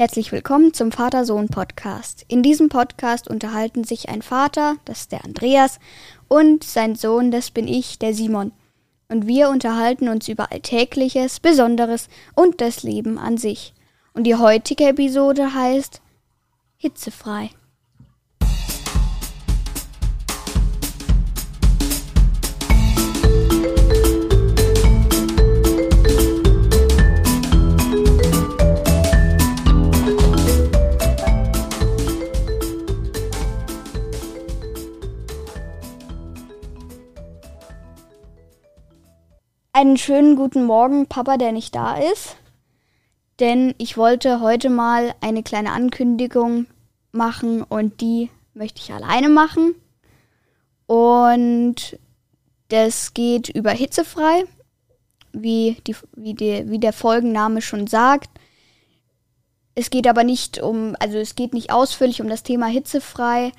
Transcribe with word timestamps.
Herzlich 0.00 0.32
willkommen 0.32 0.72
zum 0.72 0.92
Vater-Sohn-Podcast. 0.92 2.24
In 2.26 2.42
diesem 2.42 2.70
Podcast 2.70 3.28
unterhalten 3.28 3.84
sich 3.84 4.08
ein 4.08 4.22
Vater, 4.22 4.76
das 4.86 5.00
ist 5.02 5.12
der 5.12 5.26
Andreas, 5.26 5.78
und 6.26 6.64
sein 6.64 6.94
Sohn, 6.94 7.30
das 7.30 7.50
bin 7.50 7.68
ich, 7.68 7.98
der 7.98 8.14
Simon. 8.14 8.52
Und 9.10 9.26
wir 9.26 9.50
unterhalten 9.50 10.08
uns 10.08 10.26
über 10.28 10.52
Alltägliches, 10.52 11.38
Besonderes 11.38 12.08
und 12.34 12.62
das 12.62 12.82
Leben 12.82 13.18
an 13.18 13.36
sich. 13.36 13.74
Und 14.14 14.24
die 14.24 14.36
heutige 14.36 14.88
Episode 14.88 15.52
heißt 15.52 16.00
Hitzefrei. 16.78 17.50
Einen 39.80 39.96
schönen 39.96 40.36
guten 40.36 40.64
Morgen, 40.64 41.06
Papa, 41.06 41.38
der 41.38 41.52
nicht 41.52 41.74
da 41.74 41.96
ist. 41.96 42.36
Denn 43.38 43.74
ich 43.78 43.96
wollte 43.96 44.42
heute 44.42 44.68
mal 44.68 45.14
eine 45.22 45.42
kleine 45.42 45.72
Ankündigung 45.72 46.66
machen 47.12 47.62
und 47.62 48.02
die 48.02 48.28
möchte 48.52 48.82
ich 48.82 48.92
alleine 48.92 49.30
machen. 49.30 49.74
Und 50.86 51.98
das 52.68 53.14
geht 53.14 53.48
über 53.48 53.70
hitzefrei, 53.70 54.44
wie, 55.32 55.78
die, 55.86 55.96
wie, 56.14 56.34
die, 56.34 56.68
wie 56.68 56.78
der 56.78 56.92
Folgenname 56.92 57.62
schon 57.62 57.86
sagt. 57.86 58.28
Es 59.74 59.88
geht 59.88 60.06
aber 60.06 60.24
nicht 60.24 60.60
um, 60.60 60.94
also 61.00 61.16
es 61.16 61.36
geht 61.36 61.54
nicht 61.54 61.72
ausführlich 61.72 62.20
um 62.20 62.28
das 62.28 62.42
Thema 62.42 62.66
hitzefrei, 62.66 63.50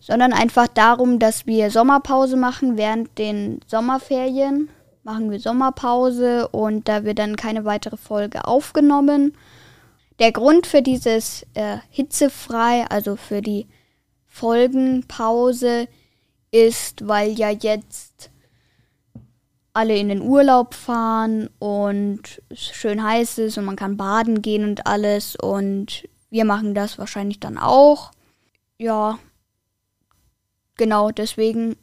sondern 0.00 0.34
einfach 0.34 0.68
darum, 0.68 1.18
dass 1.18 1.46
wir 1.46 1.70
Sommerpause 1.70 2.36
machen 2.36 2.76
während 2.76 3.16
den 3.16 3.60
Sommerferien 3.66 4.68
machen 5.02 5.30
wir 5.30 5.40
Sommerpause 5.40 6.48
und 6.48 6.88
da 6.88 7.04
wird 7.04 7.18
dann 7.18 7.36
keine 7.36 7.64
weitere 7.64 7.96
Folge 7.96 8.44
aufgenommen. 8.46 9.34
Der 10.18 10.32
Grund 10.32 10.66
für 10.66 10.82
dieses 10.82 11.46
äh, 11.54 11.78
hitzefrei, 11.88 12.84
also 12.88 13.16
für 13.16 13.40
die 13.40 13.66
Folgenpause, 14.26 15.88
ist, 16.50 17.06
weil 17.06 17.32
ja 17.32 17.50
jetzt 17.50 18.30
alle 19.72 19.96
in 19.96 20.08
den 20.08 20.20
Urlaub 20.20 20.74
fahren 20.74 21.48
und 21.58 22.42
es 22.48 22.60
schön 22.60 23.02
heiß 23.02 23.38
ist 23.38 23.56
und 23.56 23.64
man 23.64 23.76
kann 23.76 23.96
baden 23.96 24.42
gehen 24.42 24.64
und 24.64 24.86
alles 24.86 25.36
und 25.36 26.08
wir 26.28 26.44
machen 26.44 26.74
das 26.74 26.98
wahrscheinlich 26.98 27.40
dann 27.40 27.56
auch. 27.56 28.10
Ja, 28.78 29.18
genau, 30.76 31.10
deswegen 31.10 31.76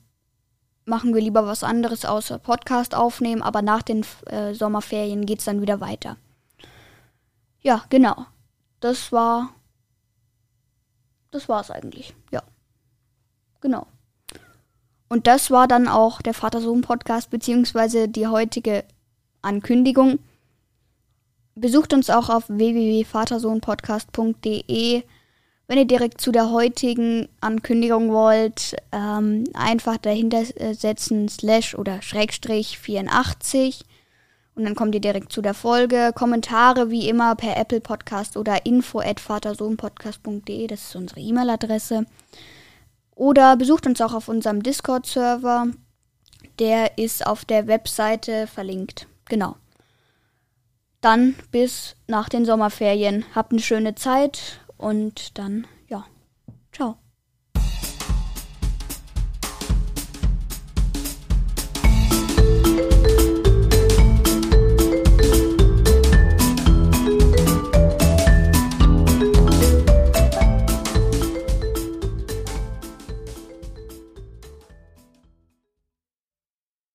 machen 0.88 1.14
wir 1.14 1.22
lieber 1.22 1.46
was 1.46 1.64
anderes 1.64 2.06
außer 2.06 2.40
Podcast 2.40 2.96
aufnehmen, 2.96 3.42
aber 3.42 3.62
nach 3.62 3.82
den 3.82 4.06
äh, 4.28 4.54
Sommerferien 4.54 5.26
geht 5.26 5.40
es 5.40 5.46
dann 5.46 5.62
wieder 5.62 5.82
weiter. 5.82 6.16
Ja, 7.62 7.84
genau. 7.90 8.26
Das 8.80 9.12
war. 9.12 9.50
Das 11.32 11.50
war's 11.50 11.72
eigentlich. 11.72 12.16
Ja. 12.32 12.42
Genau. 13.60 13.86
Und 15.10 15.28
das 15.28 15.52
war 15.52 15.68
dann 15.68 15.90
auch 15.90 16.22
der 16.22 16.34
Vater-Sohn-Podcast, 16.34 17.30
beziehungsweise 17.30 18.08
die 18.08 18.28
heutige 18.28 18.86
Ankündigung. 19.42 20.20
Besucht 21.56 21.94
uns 21.94 22.10
auch 22.10 22.30
auf 22.30 22.48
www.vatersohnpodcast.de 22.48 25.04
wenn 25.68 25.78
ihr 25.78 25.86
direkt 25.86 26.22
zu 26.22 26.32
der 26.32 26.52
heutigen 26.52 27.28
Ankündigung 27.42 28.12
wollt, 28.12 28.76
ähm, 28.92 29.44
einfach 29.54 29.98
dahinter 29.98 30.44
äh, 30.56 30.74
setzen 30.74 31.28
slash 31.28 31.76
oder 31.76 32.02
Schrägstrich 32.02 32.80
84 32.80 33.84
und 34.58 34.66
dann 34.66 34.74
kommt 34.74 34.96
ihr 34.96 35.02
direkt 35.02 35.32
zu 35.32 35.44
der 35.44 35.54
Folge. 35.54 36.12
Kommentare 36.16 36.90
wie 36.90 37.08
immer 37.08 37.36
per 37.36 37.58
Apple 37.58 37.80
Podcast 37.80 38.38
oder 38.38 38.66
info 38.66 39.00
at 39.00 39.20
vatersohnpodcast.de, 39.20 40.66
das 40.66 40.86
ist 40.86 40.96
unsere 40.96 41.20
E-Mail-Adresse. 41.20 42.08
Oder 43.16 43.56
besucht 43.56 43.86
uns 43.86 44.02
auch 44.02 44.16
auf 44.16 44.28
unserem 44.28 44.64
Discord-Server. 44.64 45.68
Der 46.58 46.98
ist 46.98 47.28
auf 47.28 47.46
der 47.46 47.68
Webseite 47.68 48.48
verlinkt. 48.48 49.08
Genau. 49.26 49.58
Dann 51.02 51.36
bis 51.52 51.96
nach 52.08 52.28
den 52.28 52.44
Sommerferien. 52.44 53.26
Habt 53.36 53.52
eine 53.52 53.62
schöne 53.62 53.94
Zeit 53.94 54.60
und 54.78 55.38
dann, 55.38 55.66
ja, 55.88 56.06
ciao. 56.72 56.98